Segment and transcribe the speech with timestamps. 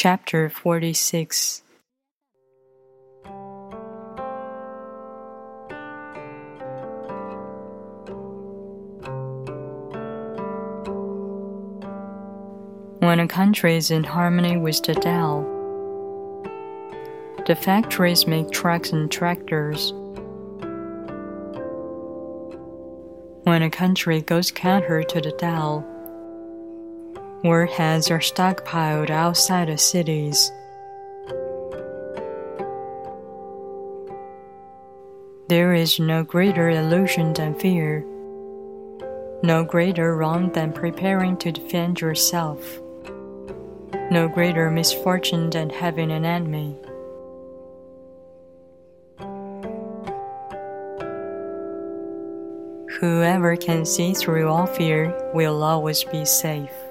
[0.00, 1.62] Chapter 46
[13.00, 15.42] When a country is in harmony with the Tao,
[17.48, 19.92] the factories make trucks and tractors.
[23.42, 25.84] When a country goes counter to the Tao,
[27.44, 30.50] warheads are stockpiled outside the cities.
[35.48, 38.04] There is no greater illusion than fear,
[39.42, 42.80] no greater wrong than preparing to defend yourself
[44.10, 46.74] no greater misfortune than having an enemy.
[53.00, 56.87] Whoever can see through all fear will always be safe.